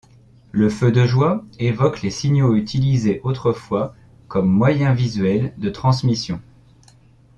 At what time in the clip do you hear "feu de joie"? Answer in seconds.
0.71-1.45